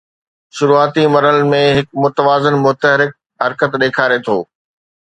شروعاتي 0.59 1.03
مرحلن 1.15 1.51
۾ 1.53 1.59
هڪ 1.81 1.87
متوازن 2.05 2.59
متحرڪ 2.65 3.15
حرڪت 3.45 3.71
ڏيکاري 3.81 4.19
ٿو 4.25 4.37